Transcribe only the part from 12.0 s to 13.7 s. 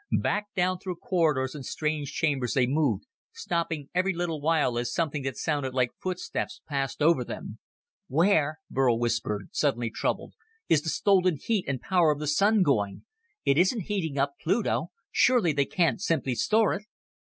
of the Sun going? It